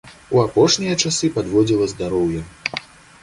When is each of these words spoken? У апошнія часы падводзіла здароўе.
У 0.35 0.39
апошнія 0.43 0.95
часы 1.03 1.29
падводзіла 1.35 1.87
здароўе. 1.93 2.41